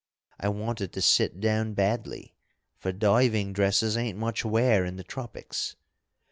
[0.39, 2.33] I wanted to sit down badly,
[2.75, 5.75] for diving dresses ain't much wear in the tropics.